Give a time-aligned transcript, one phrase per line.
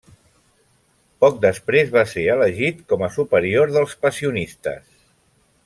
[1.23, 4.89] Poc després va ser elegit com a superior dels Passionistes.